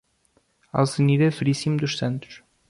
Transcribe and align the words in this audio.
Alzerina 0.73 1.29
Verissimo 1.29 1.77
dos 1.77 1.95
Santos 1.99 2.41